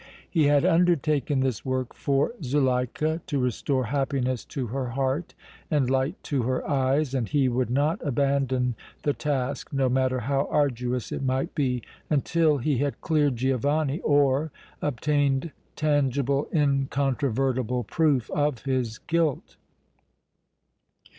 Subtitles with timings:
[0.27, 5.35] He had undertaken this work for Zuleika, to restore happiness to her heart
[5.69, 10.47] and light to her eyes, and he would not abandon the task, no matter how
[10.49, 14.51] arduous it might be, until he had cleared Giovanni or
[14.81, 19.55] obtained tangible, incontrovertible proof of his guilt!